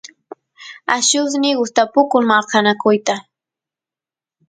[0.95, 3.15] allusniy gustapukun marqanakuyta